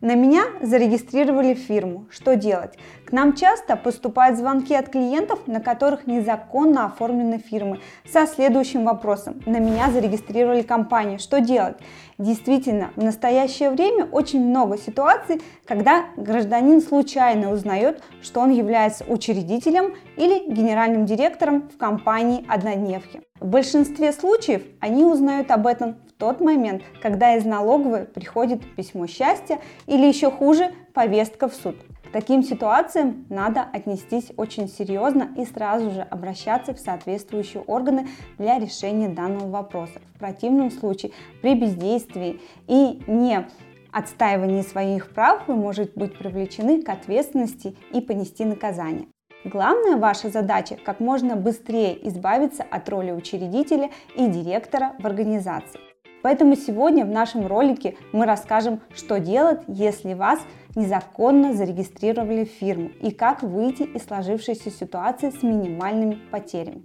На 0.00 0.14
меня 0.14 0.44
зарегистрировали 0.62 1.54
фирму. 1.54 2.06
Что 2.08 2.36
делать? 2.36 2.78
К 3.04 3.10
нам 3.10 3.34
часто 3.34 3.74
поступают 3.74 4.38
звонки 4.38 4.72
от 4.72 4.90
клиентов, 4.90 5.48
на 5.48 5.60
которых 5.60 6.06
незаконно 6.06 6.86
оформлены 6.86 7.38
фирмы, 7.38 7.80
со 8.08 8.24
следующим 8.26 8.84
вопросом. 8.84 9.42
На 9.44 9.58
меня 9.58 9.90
зарегистрировали 9.90 10.62
компанию. 10.62 11.18
Что 11.18 11.40
делать? 11.40 11.78
Действительно, 12.16 12.92
в 12.94 13.02
настоящее 13.02 13.70
время 13.70 14.04
очень 14.04 14.48
много 14.48 14.78
ситуаций, 14.78 15.42
когда 15.66 16.04
гражданин 16.16 16.80
случайно 16.80 17.50
узнает, 17.50 18.00
что 18.22 18.40
он 18.40 18.50
является 18.50 19.04
учредителем 19.04 19.96
или 20.16 20.48
генеральным 20.48 21.06
директором 21.06 21.68
в 21.74 21.76
компании 21.76 22.46
однодневки. 22.48 23.22
В 23.40 23.46
большинстве 23.46 24.12
случаев 24.12 24.62
они 24.80 25.04
узнают 25.04 25.50
об 25.50 25.66
этом 25.66 25.96
тот 26.18 26.40
момент, 26.40 26.82
когда 27.00 27.36
из 27.36 27.44
налоговой 27.44 28.04
приходит 28.04 28.60
письмо 28.74 29.06
счастья 29.06 29.60
или 29.86 30.06
еще 30.06 30.30
хуже 30.30 30.72
повестка 30.92 31.48
в 31.48 31.54
суд. 31.54 31.76
К 32.08 32.10
таким 32.10 32.42
ситуациям 32.42 33.26
надо 33.28 33.62
отнестись 33.62 34.32
очень 34.36 34.66
серьезно 34.66 35.28
и 35.36 35.44
сразу 35.44 35.90
же 35.90 36.00
обращаться 36.00 36.74
в 36.74 36.78
соответствующие 36.78 37.62
органы 37.62 38.08
для 38.38 38.58
решения 38.58 39.08
данного 39.08 39.48
вопроса. 39.50 40.00
В 40.14 40.18
противном 40.18 40.70
случае 40.70 41.12
при 41.42 41.54
бездействии 41.54 42.40
и 42.66 43.02
не 43.06 43.46
отстаивании 43.92 44.62
своих 44.62 45.10
прав 45.10 45.46
вы 45.48 45.54
можете 45.54 45.92
быть 45.96 46.16
привлечены 46.16 46.82
к 46.82 46.88
ответственности 46.88 47.76
и 47.92 48.00
понести 48.00 48.44
наказание. 48.44 49.06
Главная 49.44 49.96
ваша 49.96 50.30
задача– 50.30 50.76
как 50.84 51.00
можно 51.00 51.36
быстрее 51.36 52.08
избавиться 52.08 52.64
от 52.68 52.88
роли 52.88 53.12
учредителя 53.12 53.90
и 54.16 54.26
директора 54.26 54.94
в 54.98 55.06
организации. 55.06 55.87
Поэтому 56.22 56.56
сегодня 56.56 57.04
в 57.04 57.10
нашем 57.10 57.46
ролике 57.46 57.96
мы 58.12 58.26
расскажем, 58.26 58.80
что 58.94 59.20
делать, 59.20 59.60
если 59.68 60.14
вас 60.14 60.40
незаконно 60.74 61.54
зарегистрировали 61.54 62.44
в 62.44 62.50
фирму 62.50 62.90
и 63.00 63.10
как 63.10 63.42
выйти 63.42 63.82
из 63.82 64.04
сложившейся 64.04 64.70
ситуации 64.70 65.30
с 65.30 65.42
минимальными 65.42 66.18
потерями. 66.30 66.82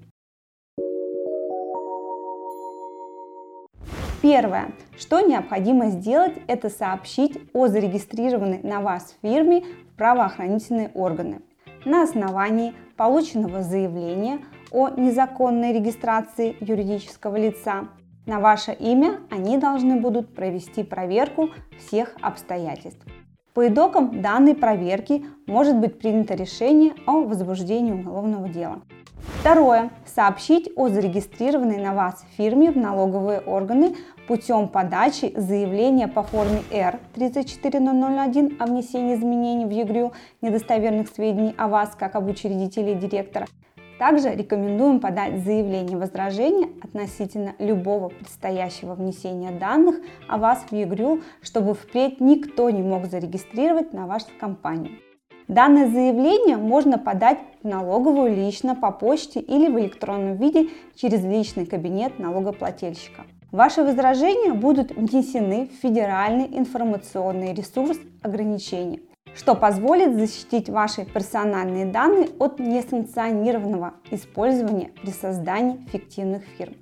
Первое, 4.21 4.71
что 4.97 5.19
необходимо 5.19 5.87
сделать, 5.87 6.33
это 6.47 6.69
сообщить 6.69 7.37
о 7.53 7.67
зарегистрированной 7.67 8.61
на 8.63 8.79
вас 8.79 9.15
фирме 9.21 9.65
в 9.91 9.97
правоохранительные 9.97 10.91
органы. 10.93 11.41
На 11.83 12.03
основании 12.03 12.73
полученного 12.95 13.63
заявления 13.63 14.39
о 14.71 14.89
незаконной 14.89 15.73
регистрации 15.73 16.55
юридического 16.61 17.35
лица 17.35 17.89
на 18.25 18.39
ваше 18.39 18.73
имя 18.73 19.19
они 19.29 19.57
должны 19.57 19.99
будут 19.99 20.33
провести 20.33 20.83
проверку 20.83 21.49
всех 21.77 22.15
обстоятельств. 22.21 23.05
По 23.53 23.67
итогам 23.67 24.21
данной 24.21 24.55
проверки 24.55 25.25
может 25.45 25.77
быть 25.77 25.99
принято 25.99 26.33
решение 26.33 26.93
о 27.05 27.21
возбуждении 27.23 27.91
уголовного 27.91 28.49
дела. 28.49 28.81
Второе. 29.39 29.89
Сообщить 30.05 30.71
о 30.75 30.89
зарегистрированной 30.89 31.77
на 31.77 31.93
вас 31.93 32.25
фирме 32.35 32.71
в 32.71 32.77
налоговые 32.77 33.39
органы 33.39 33.95
путем 34.27 34.67
подачи 34.67 35.33
заявления 35.35 36.07
по 36.07 36.23
форме 36.23 36.61
R34001 36.71 38.57
о 38.59 38.65
внесении 38.65 39.15
изменений 39.15 39.65
в 39.65 39.69
ЕГРЮ 39.69 40.13
недостоверных 40.41 41.09
сведений 41.09 41.53
о 41.57 41.67
вас 41.67 41.95
как 41.97 42.15
об 42.15 42.27
учредителе 42.27 42.93
и 42.93 42.95
директора 42.95 43.47
также 44.03 44.35
рекомендуем 44.35 44.99
подать 44.99 45.45
заявление 45.45 45.97
возражения 45.97 46.67
относительно 46.83 47.53
любого 47.57 48.09
предстоящего 48.09 48.95
внесения 48.95 49.51
данных 49.51 49.95
о 50.27 50.39
вас 50.39 50.65
в 50.69 50.75
ЕГРЮ, 50.75 51.21
чтобы 51.41 51.73
впредь 51.73 52.19
никто 52.19 52.69
не 52.69 52.81
мог 52.83 53.05
зарегистрировать 53.05 53.93
на 53.93 54.05
вашу 54.05 54.25
компанию. 54.41 54.97
Данное 55.47 55.87
заявление 55.87 56.57
можно 56.57 56.97
подать 56.97 57.37
в 57.63 57.65
налоговую 57.65 58.35
лично 58.35 58.75
по 58.75 58.91
почте 58.91 59.39
или 59.39 59.69
в 59.69 59.79
электронном 59.79 60.35
виде 60.35 60.67
через 60.95 61.23
личный 61.23 61.65
кабинет 61.65 62.19
налогоплательщика. 62.19 63.23
Ваши 63.53 63.83
возражения 63.83 64.51
будут 64.51 64.91
внесены 64.91 65.69
в 65.69 65.81
федеральный 65.81 66.47
информационный 66.57 67.53
ресурс 67.53 67.97
ограничений– 68.21 69.01
что 69.35 69.55
позволит 69.55 70.15
защитить 70.15 70.69
ваши 70.69 71.05
персональные 71.05 71.85
данные 71.85 72.29
от 72.39 72.59
несанкционированного 72.59 73.93
использования 74.11 74.91
при 75.01 75.11
создании 75.11 75.85
фиктивных 75.91 76.43
фирм. 76.57 76.75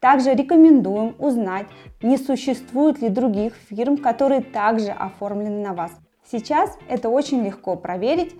Также 0.00 0.34
рекомендуем 0.34 1.14
узнать, 1.18 1.66
не 2.02 2.18
существует 2.18 3.00
ли 3.00 3.08
других 3.08 3.54
фирм, 3.68 3.96
которые 3.96 4.40
также 4.40 4.90
оформлены 4.90 5.62
на 5.62 5.74
вас. 5.74 5.92
Сейчас 6.28 6.76
это 6.88 7.08
очень 7.08 7.44
легко 7.44 7.76
проверить 7.76 8.34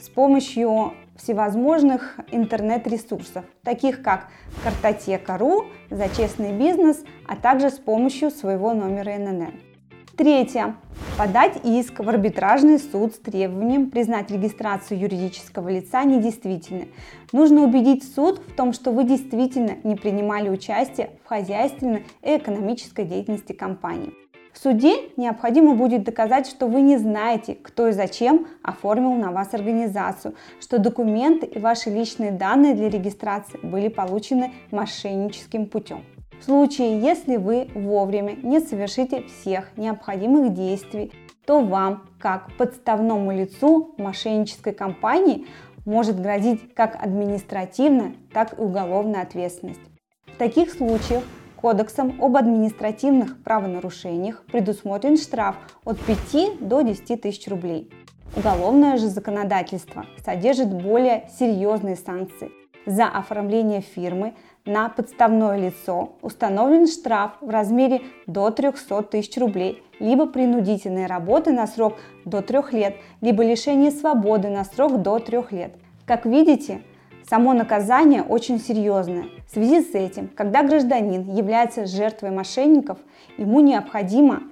с 0.00 0.08
помощью 0.08 0.94
всевозможных 1.16 2.18
интернет-ресурсов, 2.32 3.44
таких 3.62 4.02
как 4.02 4.28
картотека.ру, 4.64 5.66
за 5.90 6.08
честный 6.08 6.52
бизнес, 6.52 7.04
а 7.28 7.36
также 7.36 7.70
с 7.70 7.78
помощью 7.78 8.30
своего 8.30 8.74
номера 8.74 9.16
ННН. 9.16 9.73
Третье. 10.16 10.76
Подать 11.18 11.58
иск 11.64 11.98
в 11.98 12.08
арбитражный 12.08 12.78
суд 12.78 13.14
с 13.14 13.18
требованием 13.18 13.90
признать 13.90 14.30
регистрацию 14.30 15.00
юридического 15.00 15.68
лица 15.68 16.04
недействительной. 16.04 16.88
Нужно 17.32 17.64
убедить 17.64 18.04
суд 18.14 18.38
в 18.38 18.54
том, 18.54 18.72
что 18.72 18.92
вы 18.92 19.02
действительно 19.02 19.72
не 19.82 19.96
принимали 19.96 20.48
участие 20.48 21.10
в 21.24 21.28
хозяйственной 21.28 22.04
и 22.22 22.36
экономической 22.36 23.04
деятельности 23.04 23.52
компании. 23.52 24.12
В 24.52 24.58
суде 24.58 24.94
необходимо 25.16 25.74
будет 25.74 26.04
доказать, 26.04 26.46
что 26.46 26.68
вы 26.68 26.82
не 26.82 26.96
знаете, 26.96 27.56
кто 27.60 27.88
и 27.88 27.92
зачем 27.92 28.46
оформил 28.62 29.14
на 29.14 29.32
вас 29.32 29.52
организацию, 29.52 30.36
что 30.60 30.78
документы 30.78 31.46
и 31.46 31.58
ваши 31.58 31.90
личные 31.90 32.30
данные 32.30 32.74
для 32.74 32.88
регистрации 32.88 33.58
были 33.64 33.88
получены 33.88 34.52
мошенническим 34.70 35.66
путем. 35.66 36.04
В 36.44 36.46
случае, 36.46 37.00
если 37.00 37.36
вы 37.36 37.68
вовремя 37.74 38.36
не 38.42 38.60
совершите 38.60 39.22
всех 39.22 39.74
необходимых 39.78 40.52
действий, 40.52 41.10
то 41.46 41.60
вам, 41.62 42.06
как 42.18 42.52
подставному 42.58 43.32
лицу 43.32 43.94
мошеннической 43.96 44.74
компании, 44.74 45.46
может 45.86 46.20
грозить 46.20 46.74
как 46.74 47.02
административная, 47.02 48.12
так 48.34 48.58
и 48.58 48.62
уголовная 48.62 49.22
ответственность. 49.22 49.80
В 50.26 50.36
таких 50.36 50.70
случаях 50.70 51.22
Кодексом 51.56 52.22
об 52.22 52.36
административных 52.36 53.42
правонарушениях 53.42 54.44
предусмотрен 54.44 55.16
штраф 55.16 55.56
от 55.86 55.98
5 55.98 56.58
до 56.60 56.82
10 56.82 57.22
тысяч 57.22 57.48
рублей. 57.48 57.90
Уголовное 58.36 58.98
же 58.98 59.08
законодательство 59.08 60.04
содержит 60.22 60.68
более 60.68 61.26
серьезные 61.38 61.96
санкции. 61.96 62.50
За 62.86 63.06
оформление 63.06 63.80
фирмы 63.80 64.34
на 64.66 64.88
подставное 64.90 65.56
лицо 65.56 66.12
установлен 66.20 66.86
штраф 66.86 67.32
в 67.40 67.48
размере 67.48 68.02
до 68.26 68.50
300 68.50 69.02
тысяч 69.04 69.36
рублей, 69.38 69.82
либо 70.00 70.26
принудительные 70.26 71.06
работы 71.06 71.52
на 71.52 71.66
срок 71.66 71.94
до 72.26 72.42
3 72.42 72.58
лет, 72.72 72.96
либо 73.22 73.42
лишение 73.42 73.90
свободы 73.90 74.48
на 74.48 74.64
срок 74.64 75.00
до 75.00 75.18
3 75.18 75.38
лет. 75.50 75.74
Как 76.06 76.26
видите, 76.26 76.82
само 77.28 77.54
наказание 77.54 78.22
очень 78.22 78.60
серьезное. 78.60 79.26
В 79.46 79.52
связи 79.52 79.80
с 79.80 79.94
этим, 79.94 80.28
когда 80.28 80.62
гражданин 80.62 81.34
является 81.34 81.86
жертвой 81.86 82.32
мошенников, 82.32 82.98
ему 83.38 83.60
необходимо 83.60 84.42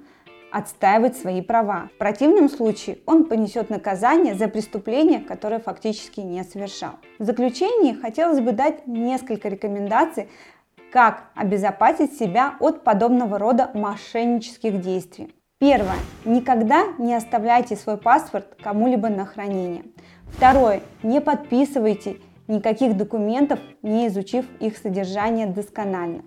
отстаивать 0.53 1.17
свои 1.17 1.41
права. 1.41 1.89
В 1.95 1.97
противном 1.97 2.47
случае 2.47 2.99
он 3.07 3.25
понесет 3.25 3.71
наказание 3.71 4.35
за 4.35 4.47
преступление, 4.47 5.19
которое 5.19 5.59
фактически 5.59 6.19
не 6.19 6.43
совершал. 6.43 6.91
В 7.17 7.23
заключение 7.23 7.95
хотелось 7.95 8.39
бы 8.39 8.51
дать 8.51 8.85
несколько 8.85 9.49
рекомендаций, 9.49 10.29
как 10.91 11.31
обезопасить 11.33 12.17
себя 12.17 12.53
от 12.59 12.83
подобного 12.83 13.39
рода 13.39 13.71
мошеннических 13.73 14.79
действий. 14.79 15.33
Первое. 15.59 15.97
Никогда 16.23 16.83
не 16.99 17.15
оставляйте 17.15 17.75
свой 17.75 17.97
паспорт 17.97 18.55
кому-либо 18.61 19.09
на 19.09 19.25
хранение. 19.25 19.85
Второе. 20.27 20.81
Не 21.01 21.19
подписывайте 21.19 22.17
никаких 22.47 22.95
документов, 22.95 23.59
не 23.81 24.07
изучив 24.07 24.45
их 24.59 24.77
содержание 24.77 25.47
досконально. 25.47 26.23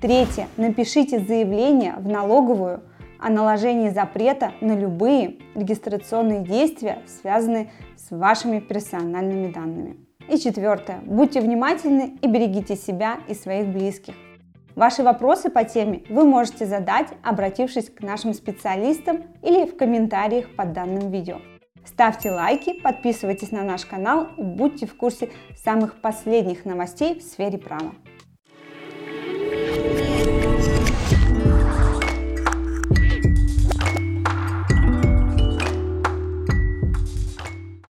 Третье. 0.00 0.48
Напишите 0.56 1.18
заявление 1.18 1.94
в 1.98 2.08
налоговую 2.08 2.82
о 3.22 3.30
наложении 3.30 3.90
запрета 3.90 4.52
на 4.60 4.76
любые 4.76 5.38
регистрационные 5.54 6.40
действия, 6.40 6.98
связанные 7.06 7.70
с 7.96 8.10
вашими 8.10 8.58
персональными 8.58 9.52
данными. 9.52 9.96
И 10.28 10.38
четвертое. 10.38 11.00
Будьте 11.04 11.40
внимательны 11.40 12.18
и 12.20 12.26
берегите 12.26 12.76
себя 12.76 13.18
и 13.28 13.34
своих 13.34 13.68
близких. 13.68 14.14
Ваши 14.74 15.02
вопросы 15.02 15.50
по 15.50 15.64
теме 15.64 16.02
вы 16.08 16.24
можете 16.24 16.66
задать, 16.66 17.08
обратившись 17.22 17.90
к 17.90 18.00
нашим 18.00 18.32
специалистам 18.34 19.24
или 19.42 19.66
в 19.66 19.76
комментариях 19.76 20.56
под 20.56 20.72
данным 20.72 21.10
видео. 21.10 21.36
Ставьте 21.84 22.30
лайки, 22.30 22.80
подписывайтесь 22.80 23.50
на 23.50 23.64
наш 23.64 23.84
канал 23.84 24.28
и 24.36 24.42
будьте 24.42 24.86
в 24.86 24.96
курсе 24.96 25.30
самых 25.56 26.00
последних 26.00 26.64
новостей 26.64 27.18
в 27.18 27.22
сфере 27.22 27.58
права. 27.58 27.92